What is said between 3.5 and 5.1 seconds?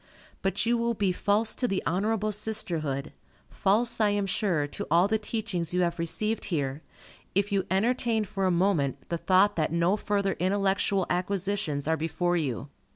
false, I am sure, to all